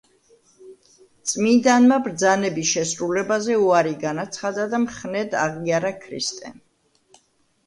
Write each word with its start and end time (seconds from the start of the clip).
წმინდანმა 1.31 1.99
ბრძანების 2.07 2.71
შესრულებაზე 2.77 3.59
უარი 3.65 3.93
განაცხადა 4.05 4.67
და 4.73 4.81
მხნედ 4.87 5.37
აღიარა 5.45 5.93
ქრისტე. 6.07 6.55